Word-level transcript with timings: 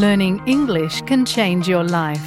Learning 0.00 0.42
English 0.46 1.02
can 1.02 1.24
change 1.24 1.68
your 1.68 1.84
life. 1.84 2.26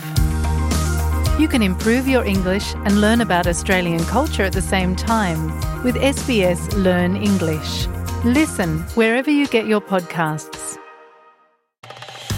You 1.41 1.47
can 1.47 1.61
improve 1.61 2.07
your 2.07 2.25
English 2.25 2.67
and 2.85 3.01
learn 3.01 3.21
about 3.21 3.45
Australian 3.47 4.03
culture 4.15 4.43
at 4.43 4.53
the 4.53 4.67
same 4.75 4.95
time 4.95 5.41
with 5.85 5.95
SBS 5.95 6.61
Learn 6.87 7.15
English. 7.15 7.87
Listen 8.25 8.69
wherever 8.99 9.31
you 9.31 9.47
get 9.47 9.65
your 9.67 9.81
podcasts. 9.81 10.77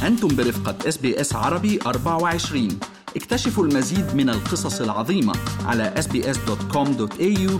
أنتم 0.03 0.27
برفقة 0.27 0.89
اس 0.89 0.97
بي 0.97 1.21
اس 1.21 1.35
عربي 1.35 1.79
24 1.85 2.79
اكتشفوا 3.15 3.65
المزيد 3.65 4.15
من 4.15 4.29
القصص 4.29 4.81
العظيمة 4.81 5.33
على 5.65 5.93
sbs.com.au 5.97 7.51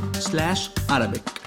arabic 0.91 1.41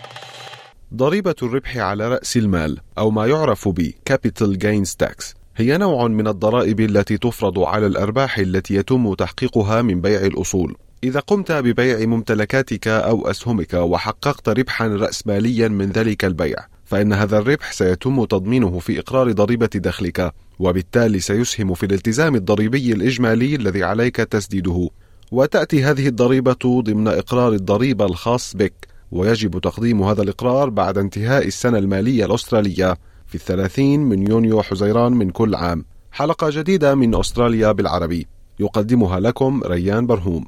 ضريبة 0.94 1.34
الربح 1.42 1.76
على 1.76 2.08
رأس 2.08 2.36
المال 2.36 2.80
أو 2.98 3.10
ما 3.10 3.26
يعرف 3.26 3.68
ب 3.68 3.90
Capital 4.10 4.56
Gains 4.56 4.90
Tax 5.04 5.34
هي 5.59 5.77
نوع 5.77 6.07
من 6.07 6.27
الضرائب 6.27 6.79
التي 6.79 7.17
تفرض 7.17 7.59
على 7.59 7.87
الأرباح 7.87 8.37
التي 8.37 8.75
يتم 8.75 9.13
تحقيقها 9.13 9.81
من 9.81 10.01
بيع 10.01 10.25
الأصول. 10.25 10.75
إذا 11.03 11.19
قمت 11.19 11.51
ببيع 11.51 12.05
ممتلكاتك 12.05 12.87
أو 12.87 13.27
أسهمك 13.27 13.73
وحققت 13.73 14.49
ربحا 14.49 14.87
رأسماليا 14.87 15.67
من 15.67 15.89
ذلك 15.89 16.25
البيع، 16.25 16.55
فإن 16.85 17.13
هذا 17.13 17.37
الربح 17.37 17.71
سيتم 17.71 18.25
تضمينه 18.25 18.79
في 18.79 18.99
إقرار 18.99 19.31
ضريبة 19.31 19.69
دخلك، 19.75 20.33
وبالتالي 20.59 21.19
سيسهم 21.19 21.73
في 21.73 21.85
الالتزام 21.85 22.35
الضريبي 22.35 22.91
الإجمالي 22.91 23.55
الذي 23.55 23.83
عليك 23.83 24.15
تسديده. 24.15 24.89
وتأتي 25.31 25.83
هذه 25.83 26.07
الضريبة 26.07 26.81
ضمن 26.81 27.07
إقرار 27.07 27.53
الضريبة 27.53 28.05
الخاص 28.05 28.55
بك، 28.55 28.87
ويجب 29.11 29.59
تقديم 29.59 30.03
هذا 30.03 30.21
الإقرار 30.21 30.69
بعد 30.69 30.97
انتهاء 30.97 31.47
السنة 31.47 31.77
المالية 31.77 32.25
الأسترالية 32.25 32.97
في 33.29 33.35
الثلاثين 33.35 33.99
من 33.99 34.27
يونيو 34.27 34.61
حزيران 34.61 35.11
من 35.11 35.29
كل 35.29 35.55
عام. 35.55 35.85
حلقة 36.11 36.49
جديدة 36.49 36.95
من 36.95 37.15
أستراليا 37.15 37.71
بالعربي. 37.71 38.27
يقدمها 38.59 39.19
لكم 39.19 39.61
ريان 39.65 40.07
برهوم. 40.07 40.45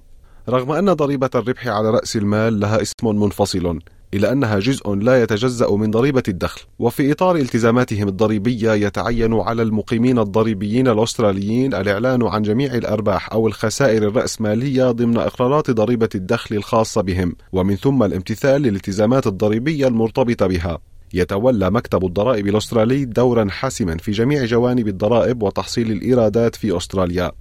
رغم 0.49 0.71
أن 0.71 0.93
ضريبة 0.93 1.29
الربح 1.35 1.67
على 1.67 1.89
رأس 1.89 2.15
المال 2.15 2.59
لها 2.59 2.81
اسم 2.81 3.07
منفصل 3.07 3.79
إلا 4.13 4.31
أنها 4.31 4.59
جزء 4.59 4.95
لا 4.95 5.23
يتجزأ 5.23 5.71
من 5.71 5.91
ضريبة 5.91 6.23
الدخل. 6.27 6.61
وفي 6.79 7.11
إطار 7.11 7.35
التزاماتهم 7.35 8.07
الضريبية 8.07 8.71
يتعين 8.71 9.33
على 9.33 9.61
المقيمين 9.61 10.19
الضريبيين 10.19 10.87
الأستراليين 10.87 11.73
الإعلان 11.73 12.23
عن 12.23 12.41
جميع 12.41 12.73
الأرباح 12.73 13.33
أو 13.33 13.47
الخسائر 13.47 14.07
الرأسمالية 14.07 14.91
ضمن 14.91 15.17
إقرارات 15.17 15.71
ضريبة 15.71 16.09
الدخل 16.15 16.55
الخاصة 16.55 17.01
بهم. 17.01 17.35
ومن 17.51 17.75
ثم 17.75 18.03
الامتثال 18.03 18.61
للالتزامات 18.61 19.27
الضريبية 19.27 19.87
المرتبطة 19.87 20.47
بها. 20.47 20.79
يتولى 21.13 21.71
مكتب 21.71 22.05
الضرائب 22.05 22.47
الأسترالي 22.47 23.05
دورا 23.05 23.49
حاسما 23.49 23.97
في 23.97 24.11
جميع 24.11 24.45
جوانب 24.45 24.87
الضرائب 24.87 25.43
وتحصيل 25.43 25.91
الإيرادات 25.91 26.55
في 26.55 26.77
أستراليا 26.77 27.31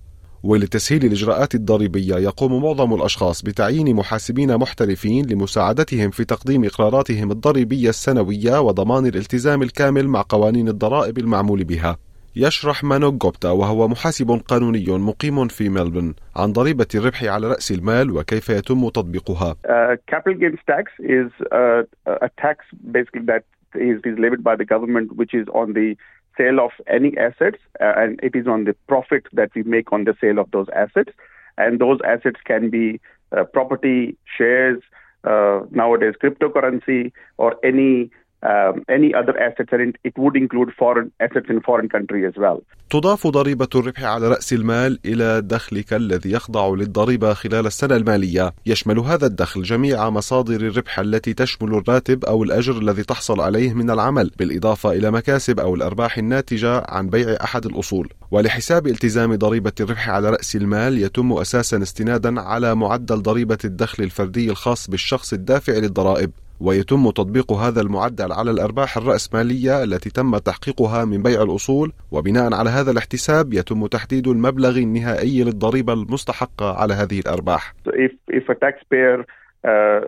ولتسهيل 0.43 1.05
الإجراءات 1.05 1.55
الضريبية 1.55 2.15
يقوم 2.15 2.63
معظم 2.63 2.95
الأشخاص 2.95 3.43
بتعيين 3.43 3.97
محاسبين 3.97 4.57
محترفين 4.57 5.27
لمساعدتهم 5.27 6.11
في 6.11 6.25
تقديم 6.25 6.65
إقراراتهم 6.65 7.31
الضريبية 7.31 7.89
السنوية 7.89 8.61
وضمان 8.61 9.07
الالتزام 9.07 9.63
الكامل 9.63 10.09
مع 10.09 10.25
قوانين 10.29 10.69
الضرائب 10.69 11.19
المعمول 11.19 11.65
بها 11.65 11.99
يشرح 12.37 12.85
مانو 12.85 13.13
جوبتا 13.13 13.51
وهو 13.51 13.89
محاسب 13.89 14.31
قانوني 14.49 14.85
مقيم 14.89 15.49
في 15.49 15.69
ملبون 15.69 16.15
عن 16.37 16.53
ضريبة 16.53 16.87
الربح 16.95 17.25
على 17.25 17.49
رأس 17.49 17.73
المال 17.73 18.11
وكيف 18.11 18.49
يتم 18.49 18.89
تطبيقها. 18.89 19.53
Uh, 19.53 19.97
capital 20.13 20.35
gains 20.35 20.61
tax 20.67 20.85
is 21.01 21.31
a, 21.53 21.83
a 22.07 22.29
tax 22.43 22.59
basically 22.93 23.25
that 23.27 23.45
is, 23.75 24.01
is 24.05 24.19
levied 24.19 24.43
by 24.43 24.57
the 24.57 24.65
government, 24.65 25.17
which 25.17 25.35
is 25.35 25.47
on 25.55 25.73
the 25.73 25.97
sale 26.37 26.61
of 26.61 26.71
any 26.87 27.17
assets, 27.19 27.59
uh, 27.81 27.93
and 27.97 28.21
it 28.23 28.35
is 28.35 28.47
on 28.47 28.65
the 28.65 28.75
profit 28.89 29.25
that 29.33 29.51
we 29.55 29.63
make 29.63 29.93
on 29.93 30.05
the 30.05 30.17
sale 30.21 30.39
of 30.39 30.51
those 30.51 30.69
assets. 30.75 31.13
And 31.59 31.79
those 31.79 31.99
assets 32.07 32.41
can 32.45 32.71
be 32.71 33.01
uh, 33.37 33.45
property, 33.45 34.17
shares, 34.37 34.83
uh, 35.25 35.61
nowadays 35.71 36.15
cryptocurrency, 36.23 37.13
or 37.37 37.57
any 37.63 38.11
um, 38.43 38.83
any 38.89 39.15
other 39.15 39.35
assets, 39.47 39.73
and 39.73 39.99
it 40.09 40.15
would 40.19 40.37
include 40.37 40.71
foreign 40.83 41.11
assets 41.21 41.49
in 41.51 41.61
foreign 41.61 41.89
country 41.89 42.25
as 42.27 42.37
well. 42.37 42.63
تضاف 42.91 43.27
ضريبة 43.27 43.69
الربح 43.75 44.05
على 44.05 44.29
رأس 44.29 44.53
المال 44.53 44.99
إلى 45.05 45.41
دخلك 45.41 45.93
الذي 45.93 46.33
يخضع 46.33 46.69
للضريبة 46.69 47.35
خلال 47.35 47.67
السنة 47.67 47.97
المالية. 47.97 48.53
يشمل 48.67 48.99
هذا 48.99 49.27
الدخل 49.27 49.63
جميع 49.63 50.11
مصادر 50.11 50.61
الربح 50.61 50.99
التي 50.99 51.35
تشمل 51.35 51.75
الراتب 51.75 52.25
أو 52.25 52.43
الأجر 52.43 52.79
الذي 52.79 53.03
تحصل 53.03 53.41
عليه 53.41 53.75
من 53.75 53.91
العمل 53.91 54.31
بالإضافة 54.39 54.93
إلى 54.93 55.11
مكاسب 55.11 55.61
أو 55.61 55.75
الأرباح 55.75 56.19
الناتجة 56.19 56.83
عن 56.89 57.09
بيع 57.09 57.37
أحد 57.45 57.67
الأصول. 57.67 58.09
ولحساب 58.31 58.87
التزام 58.87 59.35
ضريبة 59.35 59.73
الربح 59.81 60.11
على 60.11 60.31
رأس 60.31 60.57
المال 60.57 60.99
يتم 60.99 61.33
أساسا 61.33 61.83
استنادا 61.83 62.41
على 62.41 62.75
معدل 62.75 63.23
ضريبة 63.23 63.59
الدخل 63.65 64.03
الفردي 64.03 64.51
الخاص 64.51 64.91
بالشخص 64.91 65.33
الدافع 65.33 65.73
للضرائب. 65.73 66.31
ويتم 66.61 67.11
تطبيق 67.11 67.53
هذا 67.53 67.81
المعدل 67.81 68.33
على 68.33 68.51
الأرباح 68.51 68.97
الرأسمالية 68.97 69.85
التي 69.85 70.11
تم 70.11 70.39
تحقيقها 70.39 71.05
من 71.05 71.23
بيع 71.23 71.43
الأصول 71.43 71.93
وبناء 72.13 72.55
على 72.55 72.71
هذا 72.71 72.91
الاحتساب 72.91 73.53
يتم 73.55 73.87
تحديد 73.87 74.29
المبلغ 74.29 74.79
النهائي 74.79 75.45
للضريبة 75.45 75.93
المستحقة 75.93 76.81
على 76.81 76.95
هذه 76.95 77.21
الأرباح. 77.21 77.75
If, 77.87 78.13
if 78.29 78.49
a 78.49 78.55
taxpayer 78.55 79.25
uh, 79.65 80.01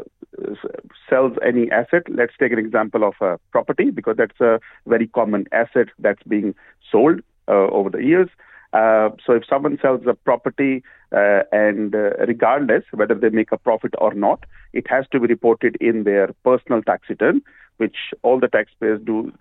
sells 1.10 1.32
any 1.50 1.70
asset, 1.70 2.04
let's 2.08 2.36
take 2.40 2.52
an 2.52 2.58
example 2.58 3.04
of 3.04 3.14
a 3.20 3.38
property 3.50 3.90
because 3.90 4.16
that's 4.16 4.40
a 4.40 4.60
very 4.86 5.06
common 5.06 5.46
asset 5.52 5.88
that's 5.98 6.22
being 6.34 6.54
sold 6.90 7.20
uh, 7.48 7.68
over 7.78 7.90
the 7.90 8.02
years. 8.02 8.28
Uh, 8.72 9.10
so 9.24 9.34
if 9.34 9.44
someone 9.48 9.78
sells 9.82 10.00
a 10.06 10.14
property 10.14 10.82
uh, 11.14 11.42
and 11.52 11.94
uh, 11.94 12.10
regardless 12.26 12.84
whether 12.92 13.14
they 13.14 13.28
make 13.28 13.52
a 13.52 13.58
profit 13.58 13.94
or 13.98 14.14
not, 14.14 14.44
it 14.72 14.86
has 14.88 15.04
to 15.12 15.20
be 15.20 15.26
reported 15.26 15.76
in 15.80 16.04
their 16.04 16.28
personal 16.44 16.82
tax 16.82 17.08
return. 17.08 17.42
which 17.82 17.98
all 18.22 18.38
the 18.44 18.48
taxpayers 18.48 19.00
do 19.10 19.32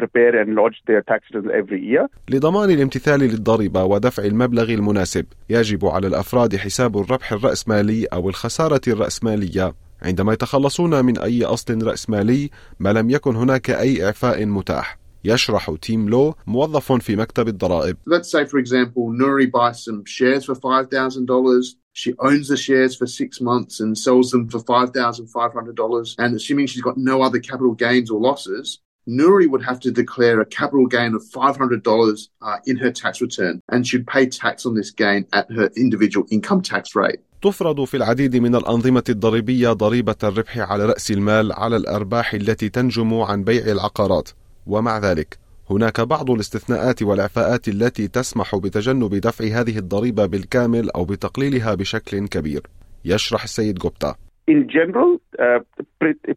prepare 0.00 0.32
and 0.40 0.48
lodge 0.60 0.78
their 0.88 1.02
tax 1.02 1.20
returns 1.30 1.50
every 1.60 1.80
year. 1.80 2.08
لضمان 2.28 2.70
الامتثال 2.70 3.20
للضريبة 3.20 3.84
ودفع 3.84 4.24
المبلغ 4.24 4.70
المناسب 4.70 5.26
يجب 5.50 5.86
على 5.86 6.06
الأفراد 6.06 6.56
حساب 6.56 6.98
الربح 6.98 7.32
الرأسمالي 7.32 8.06
أو 8.12 8.28
الخسارة 8.28 8.80
الرأسمالية 8.88 9.74
عندما 10.02 10.32
يتخلصون 10.32 11.04
من 11.04 11.18
أي 11.18 11.44
أصل 11.44 11.86
رأسمالي 11.86 12.50
ما 12.80 12.92
لم 12.92 13.10
يكن 13.10 13.36
هناك 13.36 13.70
أي 13.70 14.06
إعفاء 14.06 14.46
متاح 14.46 14.98
يشرح 15.26 15.74
تيم 15.82 16.08
لو 16.08 16.34
موظف 16.46 16.92
في 16.92 17.16
مكتب 17.16 17.48
الضرائب. 17.48 17.96
Let's 18.06 18.30
say 18.30 18.44
for 18.44 18.58
example 18.58 19.10
Nuri 19.10 19.50
buys 19.50 19.84
some 19.84 20.04
shares 20.04 20.44
for 20.44 20.54
$5,000 20.54 21.76
she 22.02 22.12
owns 22.18 22.48
the 22.48 22.58
shares 22.58 22.94
for 22.94 23.06
six 23.06 23.40
months 23.40 23.80
and 23.80 23.96
sells 23.96 24.30
them 24.30 24.50
for 24.50 24.58
$5,500. 24.58 26.14
And 26.18 26.36
assuming 26.36 26.66
she's 26.66 26.82
got 26.82 26.98
no 26.98 27.22
other 27.22 27.38
capital 27.38 27.72
gains 27.72 28.10
or 28.10 28.20
losses, 28.20 28.66
Nuri 29.08 29.46
would 29.48 29.64
have 29.64 29.80
to 29.80 29.90
declare 29.90 30.38
a 30.42 30.44
capital 30.44 30.86
gain 30.86 31.14
of 31.14 31.22
$500 31.22 32.28
uh, 32.42 32.56
in 32.66 32.76
her 32.76 32.90
tax 32.90 33.22
return 33.22 33.62
and 33.70 33.86
should 33.86 34.06
pay 34.06 34.26
tax 34.26 34.66
on 34.66 34.74
this 34.74 34.90
gain 34.90 35.26
at 35.32 35.50
her 35.50 35.70
individual 35.74 36.26
income 36.30 36.60
tax 36.60 36.94
rate. 36.94 37.20
تفرض 37.42 37.84
في 37.84 37.96
العديد 37.96 38.36
من 38.36 38.54
الأنظمة 38.54 39.04
الضريبية 39.08 39.72
ضريبة 39.72 40.16
الربح 40.22 40.58
على 40.58 40.86
رأس 40.86 41.10
المال 41.10 41.52
على 41.52 41.76
الأرباح 41.76 42.34
التي 42.34 42.68
تنجم 42.68 43.14
عن 43.14 43.44
بيع 43.44 43.72
العقارات 43.72 44.28
ومع 44.66 44.98
ذلك 44.98 45.38
هناك 45.70 46.00
بعض 46.00 46.30
الاستثناءات 46.30 47.02
والإعفاءات 47.02 47.68
التي 47.68 48.08
تسمح 48.08 48.56
بتجنب 48.56 49.14
دفع 49.14 49.44
هذه 49.44 49.78
الضريبة 49.78 50.26
بالكامل 50.26 50.90
أو 50.90 51.04
بتقليلها 51.04 51.74
بشكل 51.74 52.28
كبير 52.28 52.62
يشرح 53.04 53.42
السيد 53.42 53.78
جوبتا 53.78 54.14
In 54.48 54.68
general, 54.68 55.20
uh, 55.40 55.58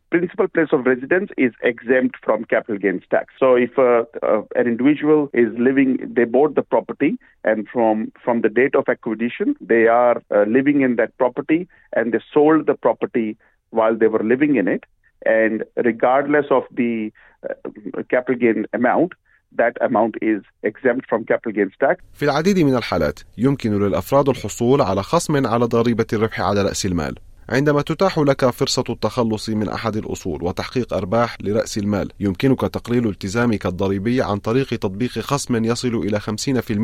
principal 0.09 0.47
place 0.47 0.69
of 0.71 0.87
residence 0.87 1.29
is 1.37 1.51
exempt 1.61 2.15
from 2.23 2.43
capital 2.43 2.79
gains 2.79 3.03
tax. 3.11 3.25
So, 3.39 3.53
if 3.53 3.77
uh, 3.77 4.05
uh, 4.23 4.41
an 4.55 4.65
individual 4.65 5.29
is 5.31 5.49
living, 5.59 5.91
they 6.15 6.23
bought 6.23 6.55
the 6.55 6.63
property, 6.63 7.19
and 7.43 7.67
from 7.71 8.11
from 8.25 8.41
the 8.41 8.49
date 8.49 8.73
of 8.73 8.85
acquisition, 8.89 9.55
they 9.61 9.85
are 9.85 10.23
uh, 10.31 10.45
living 10.57 10.81
in 10.81 10.95
that 10.95 11.15
property, 11.19 11.67
and 11.93 12.11
they 12.11 12.21
sold 12.33 12.65
the 12.65 12.73
property 12.73 13.37
while 13.69 13.95
they 13.95 14.07
were 14.07 14.23
living 14.23 14.55
in 14.55 14.67
it, 14.67 14.85
and 15.25 15.63
regardless 15.75 16.45
of 16.51 16.63
the 16.71 17.11
uh, 17.49 18.03
capital 18.09 18.35
gain 18.35 18.65
amount, 18.73 19.13
that 19.57 19.75
amount 19.81 20.15
is 20.21 20.41
exempt 20.63 21.05
from 21.09 21.25
capital 21.25 21.51
gains 21.51 21.73
tax. 21.79 22.03
في 22.13 22.25
العديد 22.25 22.59
من 22.59 22.75
الحالات 22.75 23.19
يمكن 23.37 23.79
للأفراد 23.79 24.29
الحصول 24.29 24.81
على 24.81 25.03
خصم 25.03 25.47
على 25.47 25.65
ضريبة 25.65 26.05
الربح 26.13 26.41
على 26.41 26.61
رأس 26.61 26.85
المال 26.85 27.15
عندما 27.49 27.81
تتاح 27.81 28.19
لك 28.19 28.49
فرصة 28.49 28.83
التخلص 28.89 29.49
من 29.49 29.69
أحد 29.69 29.95
الأصول 29.95 30.43
وتحقيق 30.43 30.93
أرباح 30.93 31.37
لرأس 31.41 31.77
المال 31.77 32.11
يمكنك 32.19 32.61
تقليل 32.61 33.07
التزامك 33.07 33.65
الضريبي 33.65 34.21
عن 34.21 34.37
طريق 34.37 34.67
تطبيق 34.67 35.11
خصم 35.11 35.65
يصل 35.65 35.95
إلى 35.95 36.19
50% 36.19 36.27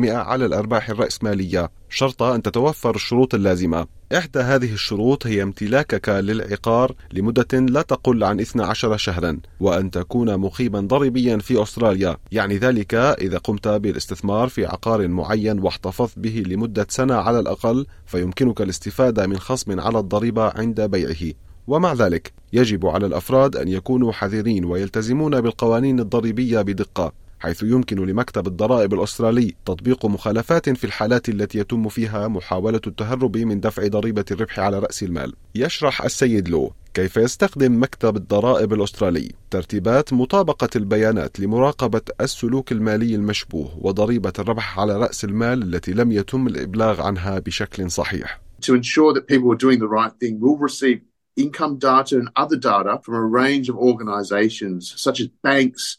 على 0.06 0.46
الأرباح 0.46 0.90
الرأسمالية 0.90 1.68
شرط 1.88 2.22
أن 2.22 2.42
تتوفر 2.42 2.94
الشروط 2.94 3.34
اللازمة. 3.34 3.86
إحدى 4.16 4.38
هذه 4.38 4.72
الشروط 4.72 5.26
هي 5.26 5.42
امتلاكك 5.42 6.08
للعقار 6.08 6.94
لمدة 7.12 7.58
لا 7.58 7.82
تقل 7.82 8.24
عن 8.24 8.40
12 8.40 8.96
شهرا 8.96 9.38
وأن 9.60 9.90
تكون 9.90 10.36
مقيما 10.36 10.80
ضريبيا 10.80 11.38
في 11.38 11.62
أستراليا. 11.62 12.16
يعني 12.32 12.58
ذلك 12.58 12.94
إذا 12.94 13.38
قمت 13.38 13.68
بالاستثمار 13.68 14.48
في 14.48 14.66
عقار 14.66 15.08
معين 15.08 15.58
واحتفظت 15.58 16.18
به 16.18 16.42
لمدة 16.46 16.86
سنة 16.90 17.14
على 17.14 17.38
الأقل 17.40 17.86
فيمكنك 18.06 18.60
الاستفادة 18.60 19.26
من 19.26 19.38
خصم 19.38 19.80
على 19.80 19.98
الضريبة 19.98 20.48
عند 20.48 20.80
بيعه. 20.80 21.32
ومع 21.66 21.92
ذلك 21.92 22.32
يجب 22.52 22.86
على 22.86 23.06
الأفراد 23.06 23.56
أن 23.56 23.68
يكونوا 23.68 24.12
حذرين 24.12 24.64
ويلتزمون 24.64 25.40
بالقوانين 25.40 26.00
الضريبية 26.00 26.62
بدقة. 26.62 27.12
حيث 27.38 27.62
يمكن 27.62 28.06
لمكتب 28.06 28.46
الضرائب 28.46 28.94
الأسترالي 28.94 29.54
تطبيق 29.64 30.06
مخالفات 30.06 30.70
في 30.70 30.84
الحالات 30.84 31.28
التي 31.28 31.58
يتم 31.58 31.88
فيها 31.88 32.28
محاولة 32.28 32.80
التهرب 32.86 33.36
من 33.36 33.60
دفع 33.60 33.86
ضريبة 33.86 34.24
الربح 34.30 34.60
على 34.60 34.78
رأس 34.78 35.02
المال. 35.02 35.32
يشرح 35.54 36.02
السيد 36.02 36.48
لو 36.48 36.72
كيف 36.94 37.16
يستخدم 37.16 37.82
مكتب 37.82 38.16
الضرائب 38.16 38.72
الأسترالي 38.72 39.32
ترتيبات 39.50 40.12
مطابقة 40.12 40.68
البيانات 40.76 41.40
لمراقبة 41.40 42.02
السلوك 42.20 42.72
المالي 42.72 43.14
المشبوه 43.14 43.78
وضريبة 43.80 44.32
الربح 44.38 44.80
على 44.80 44.96
رأس 44.96 45.24
المال 45.24 45.62
التي 45.62 45.92
لم 45.92 46.12
يتم 46.12 46.46
الإبلاغ 46.46 47.00
عنها 47.02 47.38
بشكل 47.38 47.90
صحيح. 47.90 48.40
To 48.66 48.74
ensure 48.74 49.12
that 49.12 49.28
people 49.28 49.52
are 49.52 49.62
doing 49.66 49.78
the 49.78 49.88
right 49.88 50.14
thing, 50.20 50.40
we'll 50.40 50.56
receive 50.56 51.00
income 51.36 51.78
data 51.78 52.16
and 52.20 52.28
other 52.42 52.56
data 52.56 52.98
from 53.04 53.14
a 53.14 53.26
range 53.40 53.68
of 53.68 53.76
organizations 53.76 54.94
such 54.96 55.20
as 55.20 55.28
banks, 55.44 55.98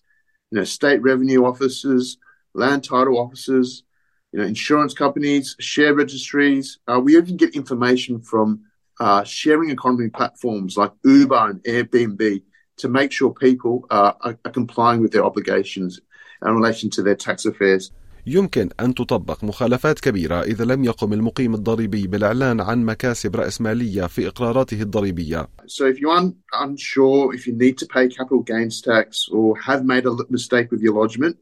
you 0.52 0.58
know, 0.58 0.64
state 0.64 1.02
revenue 1.02 1.46
offices, 1.46 2.18
land 2.54 2.84
title 2.84 3.18
offices, 3.18 3.84
you 4.32 4.40
know, 4.40 4.46
insurance 4.46 4.94
companies, 4.94 5.56
share 5.60 5.94
registries. 5.94 6.80
Uh, 6.88 7.00
we 7.00 7.18
even 7.18 7.38
get 7.38 7.56
information 7.56 8.22
from 8.22 8.62
uh, 9.00 9.24
sharing 9.24 9.70
economy 9.70 10.10
platforms 10.10 10.78
like 10.78 10.92
Uber 11.04 11.50
and 11.50 11.64
Airbnb 11.64 12.42
to 12.78 12.88
make 12.88 13.12
sure 13.12 13.34
people 13.34 13.86
uh, 13.90 14.14
are, 14.22 14.38
are 14.44 14.52
complying 14.52 15.02
with 15.02 15.12
their 15.12 15.26
obligations 15.26 16.00
in 16.46 16.54
relation 16.54 16.90
to 16.92 17.02
their 17.02 17.16
tax 17.16 17.46
affairs. 17.46 17.92
يمكن 18.28 18.70
أن 18.80 18.94
تطبق 18.94 19.44
مخالفات 19.44 20.00
كبيرة 20.00 20.42
إذا 20.42 20.66
لم 20.66 20.84
يقم 20.84 21.14
المقيم 21.14 21.54
الضريبي 21.54 22.08
بالإعلان 22.08 22.62
عن 22.62 22.86
مكاسب 22.86 23.36
رأسمالية 23.36 24.08
في 24.08 24.28
إقراراته 24.28 24.82
الضريبية. 24.82 25.48
So 25.68 25.86
if 25.86 25.98
you're 26.00 26.18
un 26.18 26.36
unsure 26.54 27.34
if 27.34 27.48
you 27.48 27.54
need 27.54 27.78
to 27.78 27.86
pay 27.86 28.08
capital 28.08 28.44
gains 28.44 28.82
tax 28.82 29.30
or 29.32 29.58
have 29.60 29.86
made 29.86 30.06
a 30.06 30.14
mistake 30.30 30.72
with 30.72 30.82
your 30.82 30.94
lodgement, 30.94 31.38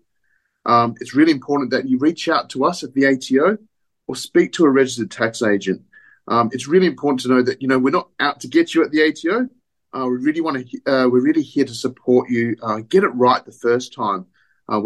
um, 0.66 0.96
it's 1.02 1.16
really 1.16 1.32
important 1.32 1.72
that 1.72 1.88
you 1.90 1.98
reach 1.98 2.30
out 2.30 2.50
to 2.52 2.66
us 2.66 2.84
at 2.84 2.94
the 2.94 3.06
ATO 3.12 3.58
or 4.08 4.16
speak 4.16 4.54
to 4.54 4.66
a 4.66 4.70
registered 4.70 5.10
tax 5.10 5.42
agent. 5.42 5.82
Um, 6.28 6.50
it's 6.54 6.68
really 6.68 6.88
important 6.88 7.22
to 7.22 7.30
know 7.30 7.42
that 7.42 7.62
you 7.64 7.68
know 7.68 7.80
we're 7.80 8.00
not 8.00 8.10
out 8.20 8.42
to 8.42 8.48
get 8.48 8.76
you 8.76 8.84
at 8.84 8.92
the 8.92 9.02
ATO. 9.08 9.50
Uh, 9.96 10.06
we 10.12 10.18
really 10.18 10.42
want 10.42 10.56
to. 10.58 10.92
Uh, 10.92 11.08
we're 11.10 11.28
really 11.30 11.48
here 11.54 11.66
to 11.66 11.74
support 11.74 12.30
you. 12.30 12.56
Uh, 12.62 12.78
get 12.94 13.04
it 13.04 13.14
right 13.26 13.44
the 13.44 13.60
first 13.68 13.94
time. 13.94 14.28
Uh. 14.72 14.82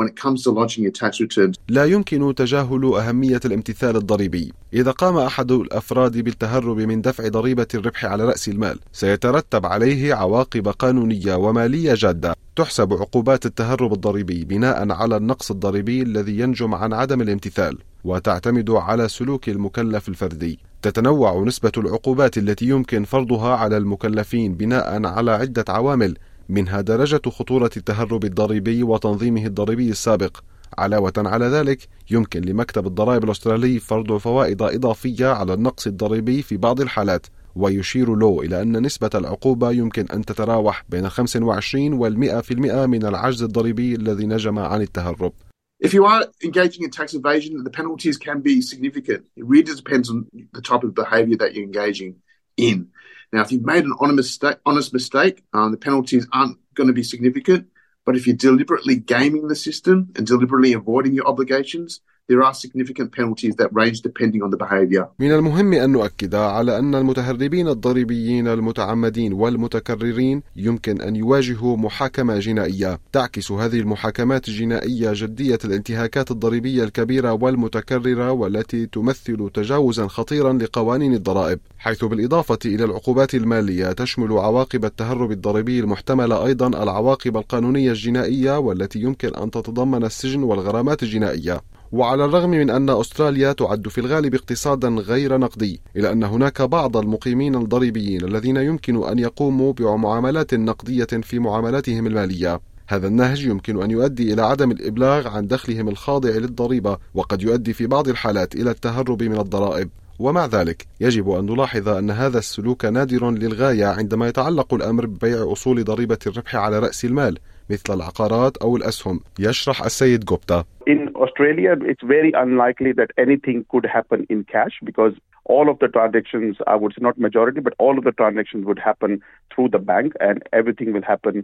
لا 1.70 1.86
يمكن 1.86 2.36
تجاهل 2.36 2.86
أهمية 2.86 3.40
الامتثال 3.46 3.96
الضريبي. 3.96 4.54
إذا 4.74 4.92
قام 4.92 5.18
أحد 5.18 5.52
الأفراد 5.52 6.18
بالتهرب 6.18 6.78
من 6.78 7.02
دفع 7.02 7.28
ضريبة 7.28 7.68
الربح 7.76 8.06
على 8.06 8.26
رأس 8.26 8.50
المال، 8.50 8.80
سيترتب 8.94 9.66
عليه 9.66 10.14
عواقب 10.14 10.68
قانونية 10.68 11.36
ومالية 11.36 11.94
جادة. 11.94 12.36
تحسب 12.56 12.94
عقوبات 12.94 13.46
التهرب 13.46 13.94
الضريبي 13.94 14.46
بناء 14.46 14.92
على 14.92 15.18
النقص 15.18 15.52
الضريبي 15.52 16.02
الذي 16.02 16.40
ينجم 16.40 16.76
عن 16.76 16.94
عدم 16.94 17.22
الامتثال، 17.22 17.78
وتعتمد 18.04 18.70
على 18.70 19.08
سلوك 19.08 19.50
المكلف 19.50 20.10
الفردي. 20.10 20.60
تتنوع 20.82 21.44
نسبة 21.44 21.72
العقوبات 21.78 22.38
التي 22.38 22.66
يمكن 22.66 23.04
فرضها 23.04 23.56
على 23.56 23.78
المكلفين 23.78 24.54
بناء 24.54 25.06
على 25.06 25.32
عدة 25.32 25.66
عوامل 25.70 26.18
منها 26.50 26.82
درجة 26.82 27.22
خطورة 27.30 27.70
التهرب 27.78 28.26
الضريبي 28.26 28.84
وتنظيمه 28.84 29.46
الضريبي 29.46 29.90
السابق 29.90 30.38
علاوة 30.78 31.14
على 31.18 31.46
ذلك 31.46 31.88
يمكن 32.12 32.42
لمكتب 32.42 32.88
الضرائب 32.88 33.24
الأسترالي 33.24 33.80
فرض 33.80 34.18
فوائد 34.18 34.62
إضافية 34.62 35.28
على 35.28 35.54
النقص 35.54 35.88
الضريبي 35.88 36.42
في 36.42 36.58
بعض 36.58 36.82
الحالات 36.82 37.28
ويشير 37.56 38.16
لو 38.16 38.42
إلى 38.42 38.62
أن 38.62 38.86
نسبة 38.86 39.10
العقوبة 39.16 39.72
يمكن 39.72 40.06
أن 40.14 40.26
تتراوح 40.26 40.86
بين 40.90 41.10
25 41.10 41.94
وال 41.94 42.44
100% 42.44 42.52
من 42.86 43.06
العجز 43.06 43.44
الضريبي 43.44 43.96
الذي 43.96 44.26
نجم 44.26 44.60
عن 44.60 44.82
التهرب 44.82 45.34
If 45.82 45.94
you 45.94 46.04
are 46.04 46.26
engaging 46.44 46.84
in 46.84 46.92
tax 46.92 47.14
evasion, 47.14 47.64
the 47.64 47.70
penalties 47.70 48.18
can 48.18 48.42
be 48.42 48.62
significant. 48.62 49.22
It 49.38 49.46
really 49.46 49.74
depends 49.74 50.10
on 50.10 50.28
the 50.52 50.62
type 50.62 50.84
of 50.84 50.94
behavior 50.94 51.38
that 51.38 51.54
you're 51.54 51.64
engaging 51.64 52.16
in. 52.58 52.90
Now, 53.32 53.42
if 53.42 53.52
you've 53.52 53.66
made 53.66 53.84
an 53.84 53.94
honest 54.00 54.94
mistake, 54.94 55.44
um, 55.54 55.72
the 55.72 55.78
penalties 55.78 56.28
aren't 56.34 56.58
going 56.74 56.88
to 56.88 56.94
be 56.94 57.04
significant. 57.04 57.68
But 58.06 58.16
if 58.16 58.26
you're 58.26 58.36
deliberately 58.36 58.96
gaming 58.96 59.48
the 59.48 59.56
system 59.56 60.12
and 60.16 60.26
deliberately 60.26 60.74
avoiding 60.74 61.14
your 61.14 61.28
obligations, 61.28 62.02
there 62.30 62.44
are 62.44 62.54
significant 62.54 63.12
penalties 63.12 63.56
that 63.56 63.70
range 63.72 64.02
depending 64.02 64.42
on 64.44 64.50
the 64.52 64.58
behavior. 64.58 65.06
من 65.20 65.32
المهم 65.32 65.74
أن 65.74 65.92
نؤكد 65.92 66.36
على 66.36 66.80
أن 66.80 66.96
المتهربين 66.96 67.68
الضريبيين 67.68 68.48
المتعمدين 68.48 69.34
والمتكررين 69.34 70.42
يمكن 70.56 71.02
أن 71.02 71.16
يواجهوا 71.16 71.78
محاكمة 71.78 72.40
جنائية 72.40 73.00
تعكس 73.12 73.52
هذه 73.52 73.80
المحاكمات 73.80 74.48
الجنائية 74.48 75.12
جدية 75.14 75.60
الانتهاكات 75.66 76.32
الضريبية 76.32 76.84
الكبيرة 76.84 77.32
والمتكررة 77.34 78.32
والتي 78.32 78.86
تمثل 78.86 79.50
تجاوزا 79.54 80.08
خطيرا 80.08 80.54
لقوانين 80.54 81.14
الضرائب 81.14 81.60
حيث 81.78 82.06
بالإضافة 82.06 82.60
إلى 82.66 82.84
العقوبات 82.86 83.36
المالية 83.36 83.92
تشمل 83.92 84.32
عواقب 84.32 84.86
التهرب 84.86 85.32
الضريبي 85.32 85.80
المحتملة 85.80 86.46
أيضا 86.46 86.68
العواقب 86.68 87.38
القانونية 87.38 87.92
الجنائية 87.92 88.60
والتي 88.60 89.00
يمكن 89.00 89.36
أن 89.36 89.52
تتضمن 89.52 90.04
السجن 90.04 90.44
والغرامات 90.44 91.04
الجنائية 91.04 91.62
وعلى 91.92 92.26
الرغم 92.26 92.50
من 92.50 92.70
أن 92.70 92.90
أستراليا 92.90 93.52
تعد 93.52 93.88
في 93.88 93.98
الغالب 93.98 94.36
اقتصادا 94.36 94.90
غير 94.90 95.38
نقدي 95.38 95.82
إلا 95.96 96.12
أن 96.12 96.24
هناك 96.24 96.62
بعض 96.62 96.98
المقيمين 96.98 97.56
الضريبيين 97.56 98.24
الذين 98.24 98.58
يمكن 98.58 99.08
أن 99.08 99.20
يقوموا 99.20 99.74
بمعاملات 99.74 100.54
نقدية 100.54 101.06
في 101.06 101.40
معاملاتهم 101.40 102.08
المالية. 102.08 102.62
هذا 102.88 103.08
النهج 103.08 103.46
يمكن 103.46 103.84
أن 103.84 103.92
يؤدي 103.92 104.34
إلى 104.34 104.42
عدم 104.42 104.72
الإبلاغ 104.72 105.28
عن 105.28 105.48
دخلهم 105.48 105.90
الخاضع 105.90 106.30
للضريبة 106.30 106.98
وقد 107.14 107.42
يؤدي 107.42 107.74
في 107.74 107.88
بعض 107.88 108.08
الحالات 108.08 108.56
إلى 108.56 108.72
التهرب 108.72 109.24
من 109.24 109.40
الضرائب. 109.40 109.90
ومع 110.20 110.46
ذلك 110.46 110.88
يجب 111.00 111.30
أن 111.30 111.46
نلاحظ 111.46 111.90
أن 111.90 112.12
هذا 112.12 112.38
السلوك 112.38 112.86
نادر 112.86 113.32
للغاية 113.32 113.86
عندما 113.86 114.28
يتعلق 114.28 114.74
الأمر 114.74 115.06
ببيع 115.06 115.52
أصول 115.52 115.84
ضريبة 115.84 116.20
الربح 116.28 116.56
على 116.56 116.80
رأس 116.80 117.06
المال. 117.06 117.40
مثل 117.70 117.94
العقارات 117.94 118.58
أو 118.58 118.78
الأسهم 118.78 119.20
يشرح 119.40 119.84
السيد 119.84 120.26
جوبتا 120.26 120.64
In 120.90 121.10
Australia, 121.16 121.74
it's 121.92 122.06
very 122.18 122.32
unlikely 122.44 122.92
that 123.00 123.10
anything 123.26 123.64
could 123.72 123.86
happen 123.86 124.26
in 124.30 124.44
cash 124.44 124.76
because 124.84 125.14
all 125.50 125.68
of 125.74 125.78
the 125.84 125.90
transactions, 125.98 126.54
I 126.74 126.76
would 126.82 126.94
say 126.96 127.02
not 127.08 127.16
majority, 127.28 127.60
but 127.68 127.74
all 127.84 127.96
of 128.00 128.04
the 128.08 128.16
transactions 128.22 128.64
would 128.70 128.82
happen 128.90 129.12
through 129.52 129.70
the 129.76 129.84
bank 129.92 130.10
and 130.28 130.38
everything 130.60 130.90
will 130.94 131.08
happen 131.14 131.36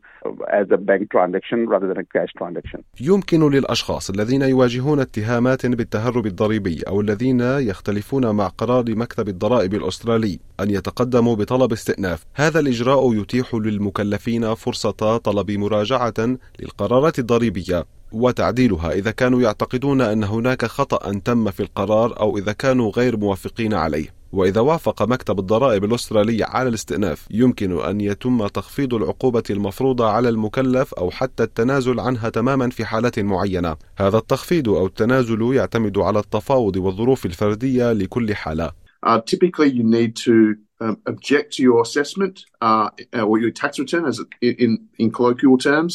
as 0.60 0.68
a 0.78 0.80
bank 0.90 1.04
transaction 1.16 1.60
rather 1.74 1.88
than 1.88 1.98
a 1.98 2.08
cash 2.16 2.32
transaction. 2.38 2.84
يمكن 3.02 3.50
للأشخاص 3.50 4.10
الذين 4.10 4.42
يواجهون 4.42 5.00
اتهامات 5.00 5.66
بالتهرب 5.66 6.26
الضريبي 6.26 6.82
أو 6.88 7.02
الذين 7.02 7.42
يختلفون 7.42 8.36
مع 8.36 8.48
قرار 8.48 8.84
مكتب 8.88 9.28
الضرائب 9.28 9.74
الأسترالي 9.74 10.40
أن 10.60 10.70
يتقدموا 10.70 11.36
بطلب 11.36 11.72
استئناف 11.72 12.26
هذا 12.36 12.60
الإجراء 12.60 13.14
يتيح 13.14 13.56
للمكلفين 13.56 14.54
فرصة 14.54 15.18
طلب 15.18 15.52
مراجعة 15.52 16.14
للقرارات 16.60 17.20
الضريبية 17.20 17.86
وتعديلها 18.12 18.92
إذا 18.92 19.12
كانوا 19.12 19.42
يعتقدون 19.42 20.02
أن 20.02 20.24
هناك 20.24 20.66
خطأ 20.66 21.20
تم 21.26 21.52
في 21.52 21.60
القرار 21.60 22.20
أو 22.20 22.38
إذا 22.38 22.52
كانوا 22.52 22.92
غير 22.92 23.18
موافقين 23.18 23.74
عليه. 23.74 24.16
وإذا 24.32 24.62
وافق 24.62 25.04
مكتب 25.04 25.40
الضرائب 25.40 25.84
الأسترالي 25.84 26.44
على 26.44 26.70
الاستئناف 26.70 27.28
يمكن 27.32 27.80
أن 27.80 28.02
يتم 28.02 28.48
تخفيض 28.48 28.94
العقوبة 28.94 29.44
المفروضة 29.50 30.10
على 30.10 30.30
المكلف 30.30 30.94
أو 30.94 31.12
حتى 31.12 31.44
التنازل 31.44 32.00
عنها 32.00 32.30
تماما 32.30 32.70
في 32.70 32.86
حالات 32.86 33.20
معينة. 33.20 33.76
هذا 33.98 34.18
التخفيض 34.18 34.70
أو 34.70 34.86
التنازل 34.86 35.54
يعتمد 35.54 35.98
على 35.98 36.20
التفاوض 36.20 36.78
والظروف 36.78 37.26
الفردية 37.26 37.94
لكل 37.94 38.36
حالة. 38.36 38.72
Uh, 39.06 39.22
typically, 39.22 39.70
you 39.70 39.84
need 39.84 40.16
to 40.16 40.56
um, 40.86 40.96
object 41.14 41.48
to 41.56 41.62
your 41.68 41.80
assessment 41.88 42.36
uh, 42.68 42.88
or 43.30 43.36
your 43.44 43.54
tax 43.62 43.72
return, 43.84 44.04
as 44.12 44.18
in 44.42 44.72
in 45.04 45.08
colloquial 45.18 45.58
terms, 45.70 45.94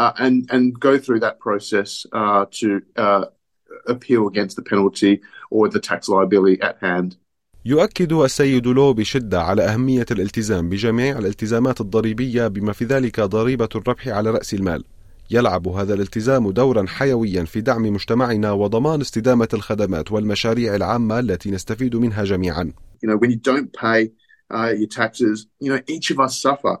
uh, 0.00 0.12
and 0.24 0.36
and 0.54 0.64
go 0.88 0.92
through 1.02 1.20
that 1.26 1.36
process 1.46 1.90
uh, 2.20 2.42
to 2.60 2.68
uh, 3.04 3.24
appeal 3.94 4.22
against 4.32 4.54
the 4.58 4.66
penalty 4.72 5.14
or 5.54 5.62
the 5.74 5.82
tax 5.90 6.00
liability 6.14 6.58
at 6.70 6.76
hand. 6.88 7.10
يؤكد 7.64 8.12
السيد 8.12 8.66
لو 8.66 8.92
بشدة 8.92 9.42
على 9.42 9.62
أهمية 9.62 10.06
الالتزام 10.10 10.68
بجميع 10.68 11.18
الالتزامات 11.18 11.80
الضريبية 11.80 12.48
بما 12.48 12.72
في 12.72 12.84
ذلك 12.84 13.20
ضريبة 13.20 13.68
الربح 13.74 14.08
على 14.08 14.30
رأس 14.30 14.54
المال. 14.54 14.84
يلعب 15.30 15.68
هذا 15.68 15.94
الالتزام 15.94 16.50
دورا 16.50 16.86
حيويا 16.86 17.44
في 17.44 17.60
دعم 17.60 17.82
مجتمعنا 17.82 18.52
وضمان 18.52 19.00
استدامة 19.00 19.48
الخدمات 19.54 20.12
والمشاريع 20.12 20.74
العامة 20.74 21.18
التي 21.18 21.50
نستفيد 21.50 21.96
منها 21.96 22.24
جميعا. 22.24 22.72
You 23.00 23.08
know, 23.08 23.16
when 23.16 23.30
you 23.30 23.36
don't 23.36 23.72
pay 23.72 24.10
uh, 24.52 24.74
your 24.76 24.88
taxes, 24.88 25.46
you 25.60 25.74
know, 25.74 25.80
each 25.86 26.10
of 26.10 26.20
us 26.20 26.40
suffer. 26.40 26.78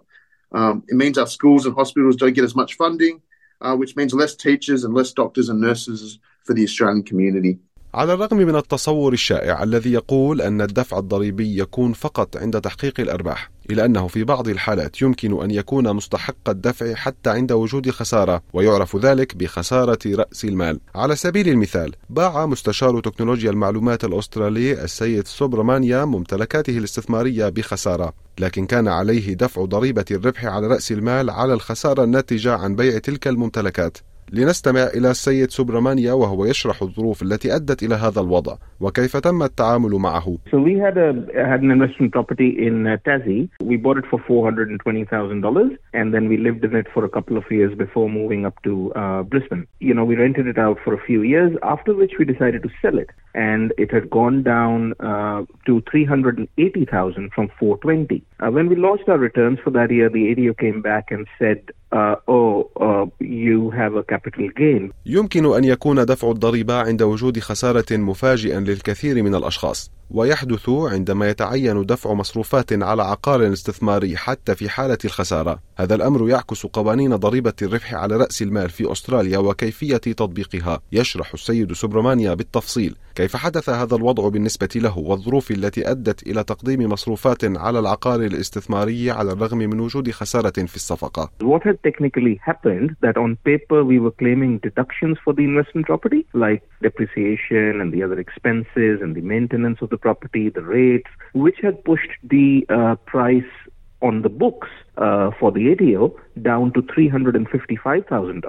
Um, 0.52 0.82
it 0.88 0.96
means 0.96 1.18
our 1.18 1.26
schools 1.26 1.66
and 1.66 1.74
hospitals 1.74 2.16
don't 2.16 2.32
get 2.32 2.44
as 2.44 2.54
much 2.54 2.74
funding, 2.74 3.20
uh, 3.60 3.76
which 3.76 3.96
means 3.96 4.14
less 4.14 4.34
teachers 4.34 4.84
and 4.84 4.94
less 4.94 5.12
doctors 5.12 5.48
and 5.48 5.60
nurses 5.60 6.18
for 6.44 6.54
the 6.54 6.64
Australian 6.64 7.02
community. 7.02 7.58
على 7.94 8.14
الرغم 8.14 8.36
من 8.36 8.56
التصور 8.56 9.12
الشائع 9.12 9.62
الذي 9.62 9.92
يقول 9.92 10.42
أن 10.42 10.60
الدفع 10.60 10.98
الضريبي 10.98 11.60
يكون 11.60 11.92
فقط 11.92 12.36
عند 12.36 12.60
تحقيق 12.60 13.00
الأرباح 13.00 13.50
إلا 13.70 13.84
أنه 13.84 14.06
في 14.06 14.24
بعض 14.24 14.48
الحالات 14.48 15.02
يمكن 15.02 15.42
أن 15.42 15.50
يكون 15.50 15.92
مستحق 15.92 16.48
الدفع 16.48 16.94
حتى 16.94 17.30
عند 17.30 17.52
وجود 17.52 17.90
خسارة 17.90 18.42
ويعرف 18.52 18.96
ذلك 18.96 19.36
بخسارة 19.36 19.98
رأس 20.06 20.44
المال. 20.44 20.80
على 20.94 21.16
سبيل 21.16 21.48
المثال 21.48 21.94
باع 22.10 22.46
مستشار 22.46 23.00
تكنولوجيا 23.00 23.50
المعلومات 23.50 24.04
الأسترالي 24.04 24.84
السيد 24.84 25.26
سوبرمانيا 25.26 26.04
ممتلكاته 26.04 26.78
الاستثمارية 26.78 27.48
بخسارة 27.48 28.12
لكن 28.38 28.66
كان 28.66 28.88
عليه 28.88 29.34
دفع 29.34 29.64
ضريبة 29.64 30.04
الربح 30.10 30.44
على 30.44 30.66
رأس 30.66 30.92
المال 30.92 31.30
على 31.30 31.54
الخسارة 31.54 32.04
الناتجة 32.04 32.54
عن 32.54 32.76
بيع 32.76 32.98
تلك 32.98 33.28
الممتلكات. 33.28 33.98
لنستمع 34.32 34.80
إلى 34.96 35.10
السيد 35.10 35.50
سوبرمانيا 35.50 36.12
وهو 36.12 36.44
يشرح 36.44 36.82
الظروف 36.82 37.22
التي 37.22 37.56
أدت 37.56 37.82
إلى 37.82 37.94
هذا 37.94 38.20
الوضع 38.20 38.56
وكيف 38.80 39.16
تم 39.16 39.42
التعامل 39.42 39.90
معه. 39.90 40.38
So 40.50 40.58
we 40.58 40.74
had 40.78 40.96
a 40.96 41.10
had 41.50 41.62
an 41.62 41.70
investment 41.70 42.12
property 42.12 42.50
in 42.66 42.86
uh, 42.86 42.96
Tassie. 43.06 43.48
We 43.70 43.76
bought 43.76 43.98
it 43.98 44.06
for 44.10 44.18
four 44.28 44.44
hundred 44.44 44.68
and 44.68 46.14
then 46.14 46.28
we 46.28 46.36
lived 46.36 46.64
in 46.64 46.74
it 46.76 46.86
for 46.94 47.04
a 47.04 47.08
couple 47.08 47.36
of 47.36 47.44
years 47.50 47.72
before 47.76 48.08
moving 48.08 48.46
up 48.46 48.62
to 48.62 48.92
uh, 48.94 49.22
Brisbane. 49.22 49.66
You 49.80 49.94
know, 49.94 50.04
we 50.04 50.14
rented 50.16 50.46
it 50.46 50.58
out 50.58 50.78
for 50.84 50.92
a 50.94 51.02
few 51.08 51.22
years. 51.22 51.56
After 51.62 51.94
which 51.94 52.12
we 52.18 52.24
decided 52.24 52.62
to 52.62 52.70
sell 52.82 52.98
it, 52.98 53.10
and 53.34 53.72
it 53.78 53.90
had 53.92 54.10
gone 54.10 54.42
down 54.42 54.94
uh, 55.00 55.44
to 55.66 55.82
three 55.90 56.04
hundred 56.04 56.38
and 56.38 56.48
eighty 56.58 56.84
thousand 56.84 57.32
from 57.32 57.46
four 57.58 57.78
twenty. 57.78 58.22
Uh, 58.40 58.50
when 58.50 58.68
we 58.68 58.76
launched 58.76 59.08
our 59.08 59.18
returns 59.18 59.58
for 59.64 59.70
that 59.70 59.90
year, 59.90 60.08
the 60.08 60.30
ADO 60.30 60.54
came 60.54 60.80
back 60.80 61.10
and 61.10 61.26
said, 61.38 61.60
uh, 61.92 62.16
"Oh, 62.28 62.70
uh, 62.76 63.06
you 63.20 63.70
have 63.70 63.94
a 63.96 64.02
capital 64.02 64.48
gain." 64.56 64.92
يمكن 65.06 65.54
أن 65.54 65.64
يكون 65.64 66.04
دفع 66.04 66.30
الضريبة 66.30 66.74
عند 66.74 67.02
وجود 67.02 67.38
خسارة 67.38 67.96
مفاجئا 67.96 68.60
للكثير 68.60 69.22
من 69.22 69.34
الأشخاص 69.34 69.97
ويحدث 70.10 70.68
عندما 70.68 71.30
يتعين 71.30 71.86
دفع 71.86 72.12
مصروفات 72.12 72.82
على 72.82 73.02
عقار 73.02 73.52
استثماري 73.52 74.16
حتى 74.16 74.54
في 74.54 74.68
حالة 74.68 74.98
الخسارة. 75.04 75.58
هذا 75.76 75.94
الأمر 75.94 76.28
يعكس 76.28 76.66
قوانين 76.66 77.16
ضريبة 77.16 77.52
الربح 77.62 77.94
على 77.94 78.16
رأس 78.16 78.42
المال 78.42 78.70
في 78.70 78.92
أستراليا 78.92 79.38
وكيفية 79.38 79.96
تطبيقها. 79.96 80.80
يشرح 80.92 81.34
السيد 81.34 81.72
سوبرمانيا 81.72 82.34
بالتفصيل 82.34 82.96
كيف 83.18 83.36
حدث 83.36 83.68
هذا 83.68 83.96
الوضع 83.96 84.28
بالنسبة 84.28 84.68
له 84.76 84.98
والظروف 84.98 85.50
التي 85.50 85.90
أدت 85.90 86.26
إلى 86.26 86.44
تقديم 86.44 86.92
مصروفات 86.92 87.44
على 87.44 87.78
العقار 87.78 88.20
الاستثماري 88.20 89.10
على 89.10 89.32
الرغم 89.32 89.58
من 89.58 89.80
وجود 89.80 90.10
خسارة 90.10 90.66
في 90.66 90.76
الصفقة. 90.76 91.30
What 91.42 91.62
had 91.62 91.78
technically 91.88 92.38
happened 92.50 92.90
that 93.06 93.16
on 93.16 93.36
paper 93.50 93.84
we 93.84 93.98
were 93.98 94.14
claiming 94.22 94.52
deductions 94.68 95.16
for 95.24 95.32
the 95.32 95.44
investment 95.50 95.86
property, 95.86 96.22
like 96.34 96.62
depreciation 96.82 97.80
and 97.82 97.92
the 97.94 98.02
other 98.06 98.18
expenses 98.26 98.94
and 99.02 99.12
the 99.18 99.24
maintenance 99.34 99.78
of 99.82 99.88
the 99.90 99.97
property, 99.98 100.48
the 100.48 100.62
rates, 100.62 101.10
which 101.32 101.58
had 101.62 101.84
pushed 101.84 102.10
the 102.22 102.64
uh, 102.68 102.94
price 103.12 103.52
on 104.00 104.22
the 104.22 104.28
books 104.28 104.68
uh, 104.96 105.30
for 105.38 105.50
the 105.52 105.72
ATO 105.72 106.14
down 106.42 106.72
to 106.72 106.82
$355,000. 106.82 108.42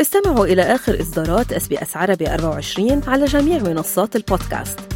استمعوا 0.00 0.46
إلى 0.46 0.62
آخر 0.62 1.00
إصدارات 1.00 1.52
SBS 1.52 1.96
عربي 1.96 2.34
24 2.34 3.02
على 3.06 3.24
جميع 3.24 3.62
منصات 3.62 4.16
البودكاست. 4.16 4.95